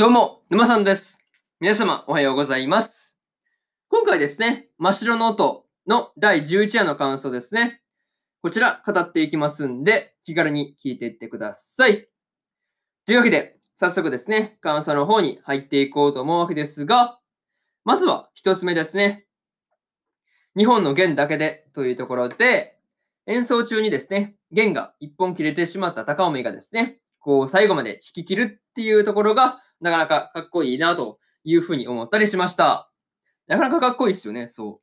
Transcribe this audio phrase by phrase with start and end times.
[0.00, 1.18] どうも、沼さんです。
[1.60, 3.18] 皆様、おはようございます。
[3.90, 7.82] 今回ですね、真っ白の音の第11話の感想ですね。
[8.40, 12.08] こちら、語っていきますんで、気軽に聞いていってください。
[13.04, 17.18] というわけで、早速ですね、感想の方に入っていこうと思うわけですが、
[17.84, 19.26] まずは一つ目ですね。
[20.56, 22.78] 日本の弦だけでというところで、
[23.26, 32.90] 演奏中にですね、弦が一本切れてしまった高尾がですね、こう最後まで弾き切るっていうところが、なかなかかっこいいなというふうに思ったりしました。
[33.46, 34.80] なかなかかっこいいですよね、そ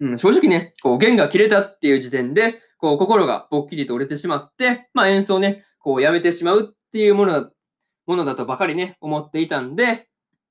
[0.00, 0.06] う。
[0.06, 7.50] うん、正直ね、こう弦が切れたっていう時点で、こう心がぽっきりと折れてしまって、まあ演奏ね、こうやめてしまうっていうものだ
[8.06, 10.08] ものだとばかりね、思っていたんで、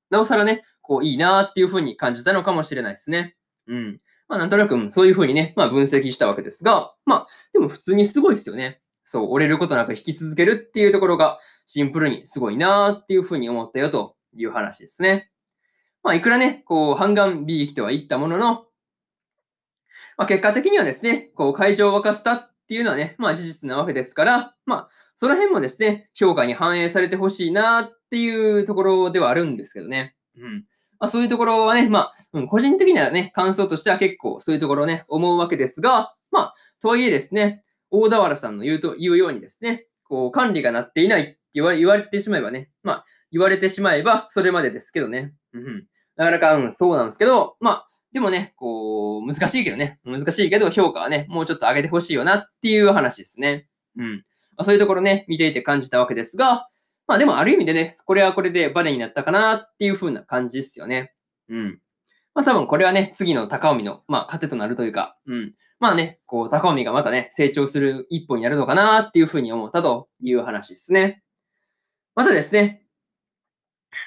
[0.09, 3.35] なおさらね、こういいなっていうふうに感じたのかもしれないですね。
[3.67, 3.99] うん。
[4.27, 8.80] まあなんとなくそういうふうにね、まあ分析したわけですが、まあでも普通にすごいですよね。
[9.11, 15.29] そう、折れることなく弾き続けるっていうところがシンプルにすごいなーっていうふうに思ったよという話ですね。
[16.01, 18.67] まあいくらね、こう、半眼美意とは言ったものの、
[20.15, 30.15] まあ結果的にはですね、こう、会場を沸かしたっていうのはね、まあ事実なわけですから、まあその辺もですね、評価に反映されてほしいなっていうところではあるんですけどね。
[30.37, 30.65] うん。
[30.99, 45.33] まあそういうところはね、まあ、うん、個人的にはね、感想としては結構そういうところをね、思うわけですが、まあ、とはいえですね、大田原さんの言うと、言うようにですね、こう、管理がなっていないって言わ言われてしまえばね、まあ、言われてしまえばそれまでですけどね。
[45.53, 45.85] うん。
[46.15, 53.67] なかなか、うん、そうなんですけど、まあ、でもね、こう、難しいけどね、難しいけど評価はね、もうちょっと上げてほしいよなっていう話ですね。
[53.97, 54.15] うん。
[54.17, 54.23] ま
[54.57, 56.67] あ、そういうところね、見ていて感じたわけですが、
[57.07, 61.13] まあでもある意味でね、これはこれでバネになったかなっていう風な感じですよね。
[61.49, 61.81] うん。
[62.33, 65.53] まあ多分これはね、次の高尾の、まあ糧となるというか、うん。
[65.81, 71.23] まあね、こう、高尾がまたね、成長する一歩になるのかなっていう風に思ったという話ですね。
[72.13, 72.83] またですね、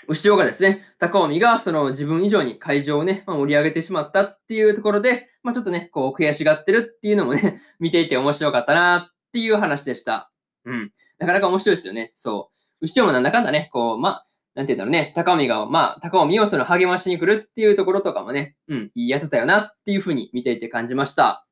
[0.06, 10.30] 後ろがですね、高尾がその自分以上に会場をね、まあ、盛り上げてしまったっていうところで、まあちょっとね、こう悔しがってるっていうのもね、 見ていて面白かったなっていう話でした。
[10.64, 10.92] うん。
[11.18, 12.12] なかなか面白いですよね。
[12.14, 12.84] そう。
[12.86, 21.44] 後ろもなんだかんだね、こう、まあ、なんて言うんだろうね、高尾が、まあ、高尾をその励ましに来るっていうところとかもね、うん、いいやつだよなっていうふうに見ていて感じました。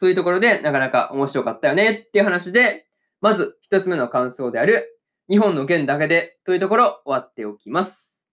[0.00, 2.86] そういうところでなかなか面白かったよねっていう話で、
[3.20, 8.24] まず一つ目の感想である、日本の弦だけでというところ終わっておきます。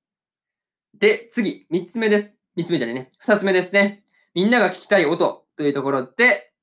[0.97, 2.33] で、次、三つ目です。
[2.55, 3.11] 三つ目じゃねえね。
[3.19, 4.05] 二つ目ですね。
[4.33, 6.53] みんなが聞きたい音というところで、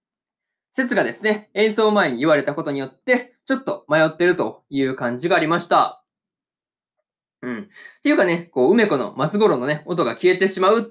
[0.70, 6.02] 説がですね、演奏前に言われたことによって、ちょっと迷ってるという感じがありました。
[7.42, 7.60] うん。
[7.64, 7.66] っ
[8.02, 10.82] ていうかね、こう、梅子の松五郎のね、音が消えてしまうっ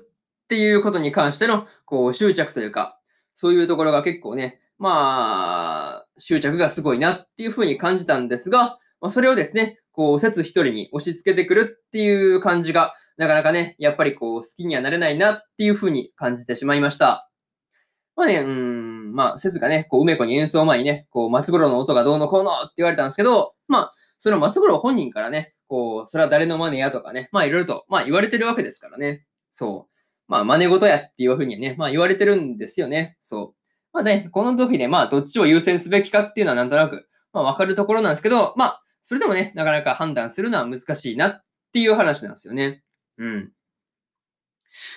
[0.50, 3.00] ていうことに関しての、こう、執着というか、
[3.36, 17.30] そういうところが結構ね、まあ、執着がすごいなっていうふうに感じたんですが、まあ、それをですね、こう、説一人に押し付けてくるっていう感じが、なかなかね、やっぱりこう、好きにはなれないなっていうふうに感じてしまいました。
[18.16, 29.26] まあね、うん、まあ、説がね、こう、梅子に演奏前にね、こう、松五郎の音がどうのこうのって言われたんですけど、まあ、その松五郎本人からね、こう、それは誰の真似やとかね、まあ、いろいろと、まあ、言われてるわけですからね。
[29.52, 29.93] そう。
[30.34, 33.16] まあ、真似事やっていうふうにね、まあ、言われてるんですよね。
[33.20, 33.56] そう。
[33.94, 42.82] まあね、この時ね、まあ、どっちを優先すべきかっていうのはなんとなく、まあ、わかるところなんですけど、まあ、それでもね、なかなか判断するのは難しいなっていう話なんですよね。
[43.20, 43.52] うん。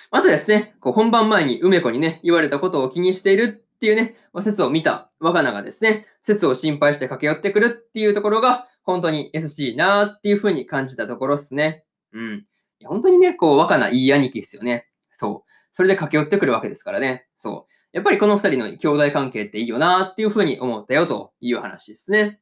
[0.09, 11.83] あとですね、こう本番前に梅子にね、言われたことを気にしているっていうね、まあ、説を見た若菜がですね、説を心配して駆け寄ってくるっていうところが、本当に優しいなっていうふうに感じたところですね。
[12.11, 12.45] うん。
[12.85, 14.87] 本当にね、こう、若菜いい兄貴ですよね。
[15.17, 15.51] そう。
[15.71, 17.25] それで駆け寄ってくるわけですからね。
[17.35, 17.73] そう。
[17.91, 22.39] やっぱりこの二人の兄弟関係っていいよなっていうふうに思ったよという話ですね。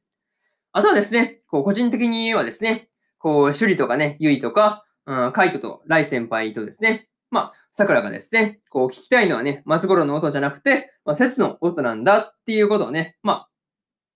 [0.73, 13.47] あとはですね、こう、個人的にはですね、こう、趣里とかね、ゆいとか、うん、カイトとライ先輩とですね、まあ、桜がですね、こう聞きたいのはね、松五郎の音じゃなくて、まあ、節の音なんだっていうことをね、ま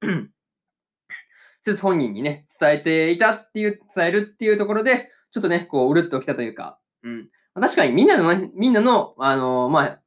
[0.02, 0.06] あ、
[1.62, 7.30] 節本人にね、伝えていたっていう、伝えるっていうところで、ちょっとね、こう、うるっときたというか、うん。
[7.54, 10.00] 確かにみんなのね、みんなの、あのまあ、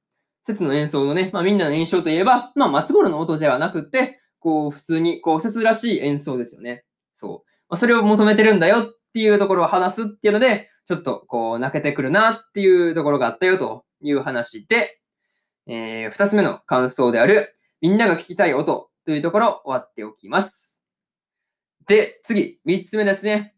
[0.45, 6.85] 節の演奏のね、まあ、みんなの印象といえば、まあ、松五郎の音ではなくて、こう、普通に、こう、節らしい演奏ですよね。
[7.13, 7.51] そう。
[7.69, 15.01] まあ、それを求めてるんだよっていうところを話すっていうので、ちょっとこう泣けてくるなっていうところがあったよという話で、
[15.67, 20.83] えー、二つ目の感想である、みんなが聞きたい音というところ終わっておきます。
[21.87, 23.55] で、次、三つ目ですね。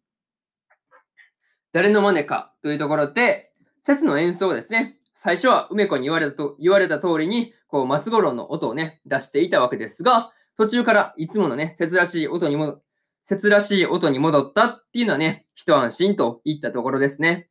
[1.72, 3.52] 誰の真似かというところで、
[3.84, 12.81] 節の演奏ですね、最初は梅子に言われたと言われた通りに、こう松五郎の音をね、出していたわけですが、途中からいつものね、節らしい音にも、
[13.26, 17.48] 節らしい音に戻ったっていうのはね、一安心といったところですね。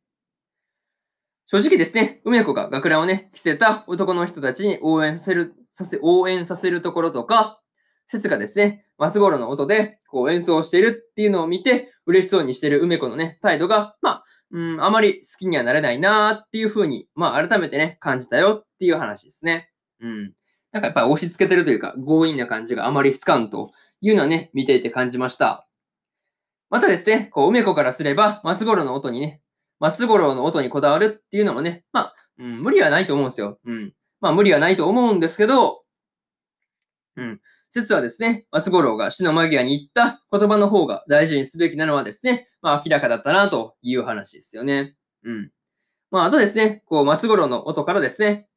[1.46, 7.60] 正直ですね、梅子が学ランをね、着せた男の人たちに応援させる、させ、応援させるところとか、
[8.06, 14.23] 節がですね、松五郎の音でこう演奏しているっていうのを見て、嬉しそうにしている梅子のね、態度が、まあ、
[14.54, 19.68] うん、あまり好きにはなれないなーっていうふうに、まあ、改めてね、感じたよっていう話ですね。
[20.00, 20.32] うん。
[20.70, 25.66] なんかやっぱり押し付けてるというか、強引な感じがあまり好かんというのはね、見ていて感じました。
[26.70, 29.40] またですね、こう、梅子からすれば、松五郎の音にね、
[29.80, 33.58] 松五郎の音にこだわるっていうのもね、まあ、うん、無理はないと思うんですよ。
[33.64, 33.92] うん。
[34.20, 35.82] まあ、無理はないと思うんですけど、
[37.16, 37.40] うん。
[37.74, 44.94] 説はですね、松五郎が死の間際に言った言葉の方が大事にすべきなのはですね、まあ明らかだったなという話ですよね。
[45.24, 45.50] うん。
[46.12, 48.48] まああとですね、こう松五郎の音からですね、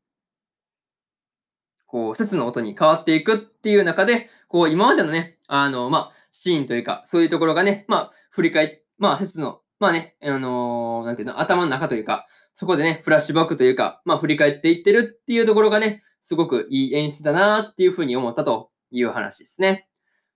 [1.87, 19.88] こう説の音に変わっていくっていう中で、こう今までのね、あの、まあシーンというか、そういうところがね、まあ振り返っ、まあ説のまあね、あのー、なんていうの、頭の中というか、そこでね、フラッシュバックというか、まあ振り返っていってるっていうところがね、すごくいい演出だなっていうふうに思ったという話ですね。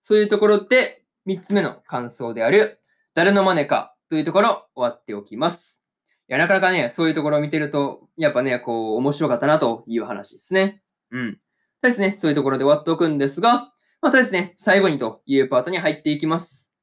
[0.02, 2.80] そういうところで、三つ目の感想である、
[3.14, 5.82] 誰の真似かというところ、終わっておきます。
[6.30, 10.82] いや、なかなかね、そういうところを見てると、やっぱね、こう、面白かったなという話ですね。
[11.12, 11.34] うん。
[11.34, 16.74] そうですね、そういうところで終わっておくんですが、またですね、最後にというパートに入っていきます。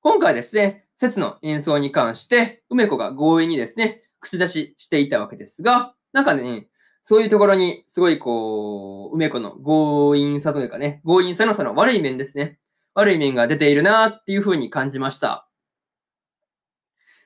[0.00, 6.69] 今回ですね、説の演奏に関して、梅子が強引にですね、口出ししていたわけですが、なんかね、
[7.02, 12.58] そういうところに、すごいこう、梅子の強引さというかね、強引さのその悪い面ですね。
[12.94, 15.48] 悪い面が出ているなっていうふうに感じました。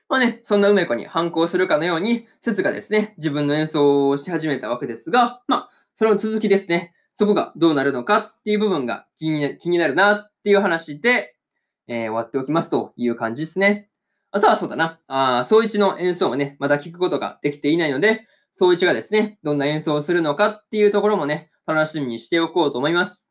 [0.07, 11.35] まあね、そんな梅子に反抗するかのように、説がですね、自分の演奏をし始めたわけですが、まあ、その続きですね、そこがどうなるのかっていう部分が気に気になるなっていう話で、
[11.87, 13.89] えー、終わっておきますという感じですね。
[14.31, 14.99] あとはそうだな。
[15.07, 23.29] あ総一の演奏もね、まだ聞くことができていないので、総一がですね、どんな演奏をするのかっていうところもね、楽しみにしておこうと思います。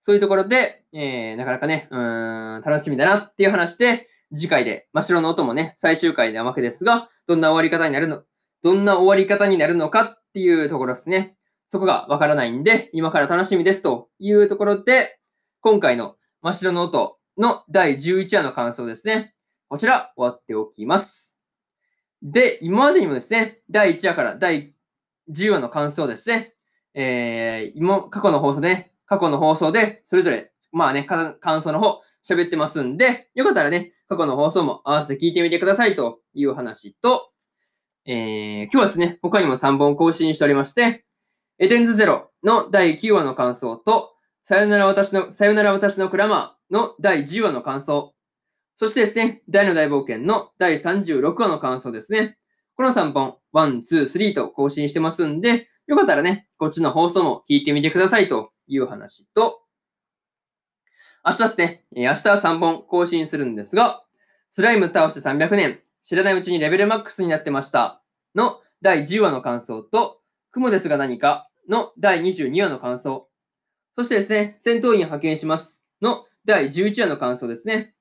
[0.00, 8.22] そういうところで、えー、なかなかね、うーん、楽しみだなっていう話で、次回で、真っ白の音もね、最終回なわけですが、どんな終わり方になるの、
[8.62, 11.36] どんな終わり方になるのかっていうところですね。
[11.68, 15.18] そこがわからないんで、今から楽しみですというところで、
[15.62, 19.34] 今回の真っ白の音の第11話の感想ですね。
[19.68, 21.33] こちら、終わっておきます。
[22.24, 24.74] で、今までにもですね、第1話から第
[25.30, 26.54] 10話の感想ですね、
[26.94, 37.30] えー、今、過去の放送で、ね、過去の放送で、それぞれ、まあね、感想の方、喋ってますんで、よかったらね、過去の放送も合わせて聞いてみてくださいという話と、
[38.06, 41.04] えー、今日はですね、他にも3本更新しておりまして、
[41.58, 48.14] エテンズゼロの第9話の感想と、さよなら私の、さよなら私のクラマーの第10話の感想。
[48.76, 52.36] そしてですね、大の大冒険の第36話の感想ですね。
[52.76, 59.62] この3本、1、2、3と更新してますんで、よかったらね、こっちの放送も聞いてみてくださいという話と、
[61.24, 64.04] 明日ですね、明日は3本更新するんですが、
[64.50, 68.02] スライム倒して300年、知らないうちにレベルマックスになってました
[68.34, 70.20] の第10話の感想と、
[70.50, 73.28] 雲ですが何かの第22話の感想、
[73.96, 77.93] そしてですね、戦闘員派遣しますの第11話の感想ですね。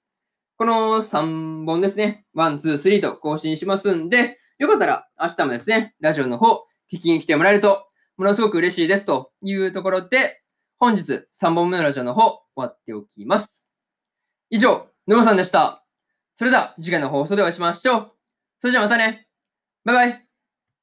[0.63, 10.41] この3本ですね、1、2、3と更新しますんで、よかったら明日もですね、ラジオの方、聞きに来てもらえると、ものすごく嬉しいですというところで、
[10.79, 13.67] 本日3本目のラジオの方、終わっておきます。
[14.49, 15.83] 以上、沼さんでした。
[16.35, 18.11] それでは次回の放送でお会いしましょう。
[18.61, 19.27] それじゃあまたね。
[19.83, 20.32] バイバイ。